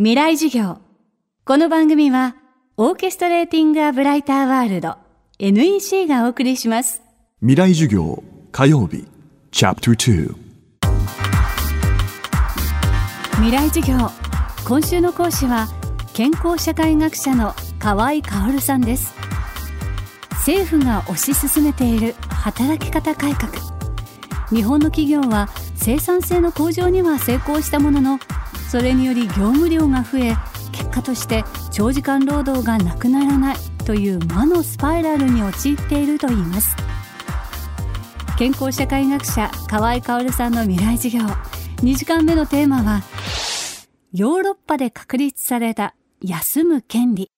[0.00, 0.78] 未来授業。
[1.44, 2.36] この番組は
[2.76, 4.94] オーケストレーティング・ア・ブライター・ワールド
[5.40, 7.02] NEC がお送りします。
[7.40, 8.22] 未来授業
[8.52, 9.08] 火曜日。
[9.50, 10.34] チャプター
[13.32, 14.08] 未来授業。
[14.68, 15.66] 今週の講師は
[16.14, 19.12] 健康社会学者の河合薫さんです。
[20.30, 23.50] 政府が推し進めている働き方改革。
[24.50, 28.20] 日本の企業は生産性の向上には成功したものの
[28.68, 30.36] それにより業務量が増え
[30.72, 33.56] 結果として長時間労働がなくならない
[33.86, 36.76] という魔のスパイラルに陥っているといいます。
[38.38, 41.24] 健康社会学者河合薫さんの未来授業。
[41.82, 43.02] 2時間目のテーマは
[44.12, 47.30] ヨーロッパで確立された休む権利。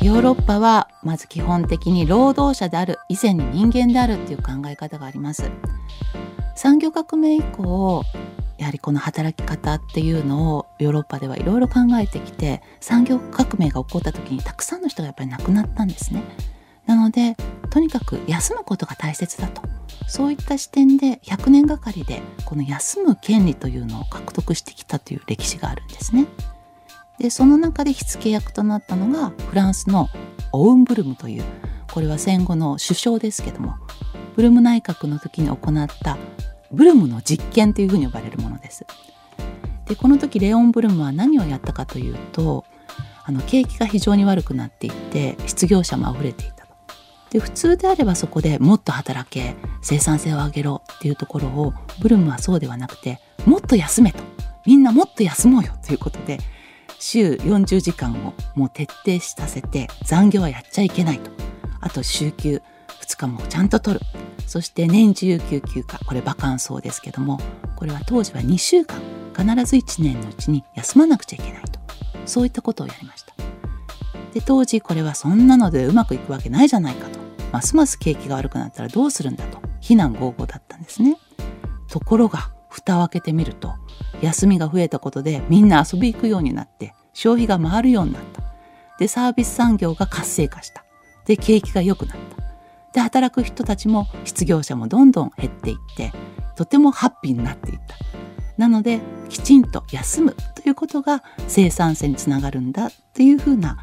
[0.00, 5.50] ヨーロッパはまず基本的に労働者である以前に人間であるっていう考え方があります。
[6.58, 8.02] 産業革命以降
[8.58, 16.24] やはりこの働き方っていうのをヨーロッパではいろいろ考えてきて産業革命が起こった時にたくさんの人がやっぱり亡くなったんですね。
[16.84, 17.36] なので
[17.70, 19.62] とにかく休むことが大切だと
[20.08, 26.26] そういった視点で100年がかりでこの休む権利というのを獲得してきたという歴史があるんですね。
[27.20, 30.08] でその中で火付け役となったのがフランスの
[30.50, 31.44] オウンブルムという
[31.92, 33.76] これは戦後の首相ですけども
[34.38, 36.16] ブルム内閣の時に行った
[36.70, 38.86] ブルムの実験というふうに呼ばれるものです。
[39.86, 42.64] でこの時レオン・ブルムは何をやったかというと
[43.24, 46.72] あの景気が非常に悪くなっていって失業者も溢れていたと。
[47.30, 54.20] で普通であればそこでもっと働け生産性を上げろっていうところをブルムはそうではなくてもっと休めと
[54.64, 56.38] みんなもっと休もうよということで
[57.00, 61.28] 週40時間をもう徹底させて残業はやっちゃいけないと
[61.80, 62.62] あと週休
[63.00, 64.06] 2日もちゃんと取る
[64.48, 65.98] そして年中有給休暇。
[66.06, 67.38] これバカンスですけども
[67.76, 69.00] これは当時は2週間。
[69.36, 71.78] 必ず1年のうちに休まなくちゃいけないと。
[72.26, 73.34] そういったことをやりました。
[74.34, 77.20] で当時これはそんなのでうまくいくわけないじゃないかと。
[77.52, 79.60] ますます景気が悪くなったらどうするんだと。
[79.80, 81.16] 非難合々だったんですね。
[81.88, 83.74] ところが蓋を開けてみると
[84.22, 88.42] 休みが増えたことでみんな遊び行くようになって消費が回るようになった。
[88.98, 90.84] でサービス産業が活性化した。
[91.26, 92.47] で景気が良くなった。
[92.92, 96.12] で働く人たちも失業者もどんどん減っていって
[96.56, 97.96] とてもハッピーになっていった
[98.56, 103.78] なのできちんと休むということが生産性につながるんだというふうな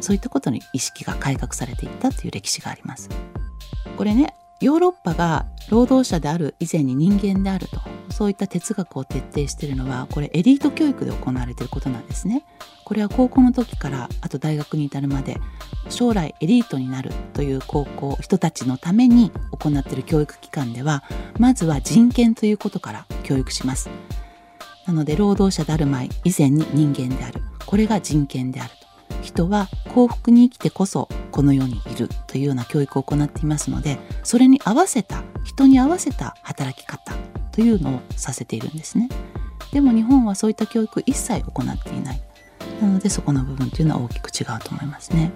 [0.00, 3.08] そういったことに意識が改革されていったという歴史があります
[3.96, 12.44] これねヨーロッパが労働者である以前に人間であるとそういった哲学を徹底しているのはこれエリート教育で行われていることなんですね。
[12.90, 15.38] これは高校の時からあと大学に至るまで
[15.90, 21.04] 将来エリートになるという高校人たちのために行っている教育機関では
[21.38, 23.90] まずは人権ということから教育します。
[24.88, 29.22] なので労働者である前以前に人間であるこれが人権であると。
[29.22, 37.14] 人は幸福に生きてこそこの世にいるというような教育を行っていますのでそれに合わせた人に合わせた働き方
[37.52, 39.08] というのをさせているんですね
[39.72, 42.20] でも日本はそういった教育一切行っていない
[42.80, 45.32] なのでそこの部分というのは大きく違うと思いますね。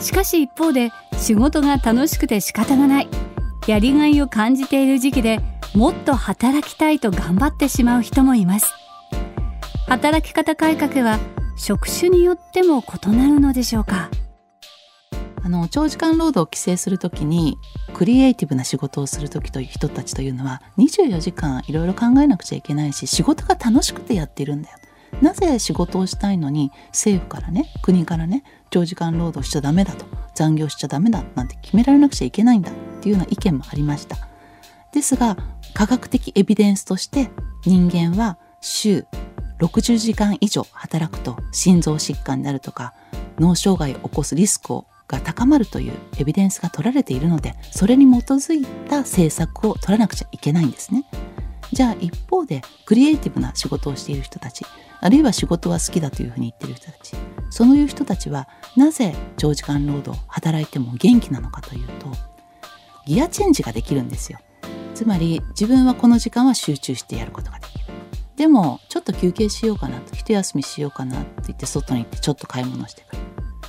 [0.00, 3.08] しかし一方で仕事が楽しくて仕方がない。
[3.68, 5.40] やりがいを感じている時期で
[5.74, 8.74] もっと働きたいと頑張ってしまう人もいます。
[9.86, 11.18] 働き方改革は
[11.56, 14.10] 職種によっても異なるのでしょうか。
[15.44, 17.58] あの長時間労働を規制するときに
[17.94, 24.78] クリエイティブな仕事をする時という人たちというのは24時間いろいろ考えなくちゃいけないし仕事が楽しくてやっているんだよ。
[25.20, 34.16] なぜ仕事をしたいのに政府からね国からね長時間労働しちゃダメだと残業しちゃダメだなんて決められなくちゃいけないんだっていうような意見もありました。
[34.92, 35.36] ですが
[35.74, 37.30] 科学的エビデンスとして
[37.64, 39.06] 人間は週
[39.60, 42.94] 60時間以上働くと心臓疾患であるとか
[43.38, 51.04] 脳障害を起こすリスクをが高まるというエビデンスが取られているのでそれに基づいた政策を取らなくちゃいけないんですね。
[51.72, 54.64] じゃあ一方でクリエイティブな仕事をしている人たち
[55.00, 57.16] あるいは仕事は好きだというふうに言っている人たち
[57.48, 58.46] そういう人たちは
[58.76, 62.12] なぜ長時間労働働いても元気なのかというと
[63.06, 64.38] ギアチェンジができるんですよ。
[64.94, 67.84] つまり自分はこの時間は集中してやることができる。
[68.36, 73.11] でもちょっと休憩しようかなと一休みしようかなって言って外に行ってちょっと買い物してくる。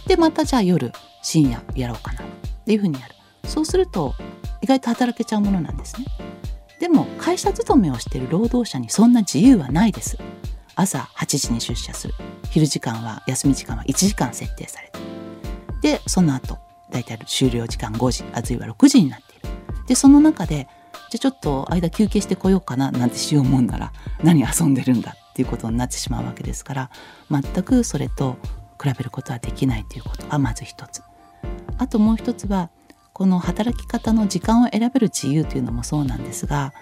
[0.07, 0.91] でまたじゃあ夜
[1.21, 2.25] 深夜やろうかなっ
[2.65, 3.15] ていうふうにやる。
[3.45, 4.13] そうすると
[4.61, 6.07] 意外と働けちゃうものなんですね。
[6.79, 10.17] でも会社勤めをしている労働者にそんな自由はないです。
[10.75, 12.13] 朝8時に出社する。
[12.49, 14.99] 昼時間は休み時間は1時間設定されて
[15.81, 16.59] でその後
[16.91, 19.49] だいたい終了時間5時あるいは6時になっている。
[19.87, 20.67] でその中で
[21.09, 23.91] じゃあちょっと間休憩してこようかななんてしようもんなら
[24.23, 26.89] 何遊んでるんだっていうことになってしまうわけですから
[27.29, 28.37] 全くそれと
[28.83, 31.01] 比べることはできないということがまず一つ。
[31.77, 32.69] あともう一つは
[33.13, 36.73] この働き方の時間を選べる自由というのもそうなんですが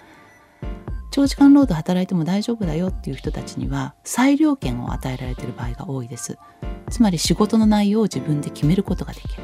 [1.10, 6.38] 長時間労働働いても大丈夫だよっていう人たちには裁量権を与えられている場合が多いです。
[6.90, 9.42] つまり仕事の内容を自分で決めることができる。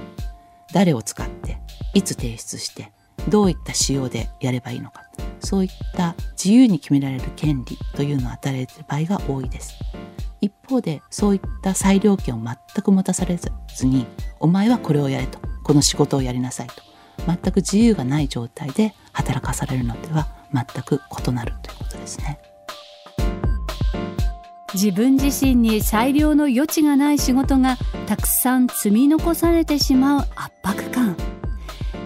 [0.72, 1.58] 誰を使って
[1.92, 2.90] いつ提出して
[3.28, 5.04] どういった仕様でやればいいのか。
[5.40, 9.74] そういった自由に決められる権利というのを与えられている場合が多いです。
[10.40, 13.50] 一方でそういった裁量権を全く持たされず
[13.86, 14.06] に
[14.40, 15.38] お前はこれをやれと。
[15.64, 16.74] この仕事をやりなさいと。
[17.26, 22.38] 全く自由がない状態で働かされるのでは全く異なるということですね。
[24.74, 27.76] 自分自身に裁量の余地がない仕事が
[28.06, 31.16] たくさん積み残されてしまう圧迫感。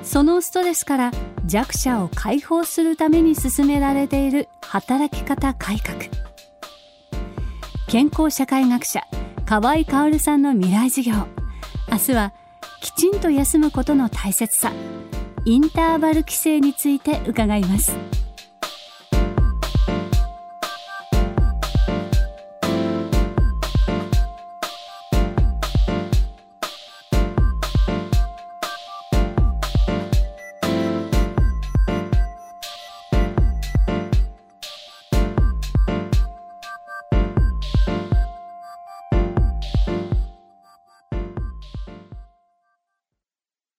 [0.03, 1.13] そのストレスから
[1.47, 6.32] 弱者を解放するために進められている働き方改革。
[7.93, 9.03] 健康社会学者
[9.45, 11.27] 河合薫さんの未来授業。
[11.91, 12.33] 明日は
[12.81, 14.73] きちんと休むことの大切さ。
[15.45, 17.95] インターバル規制について伺います。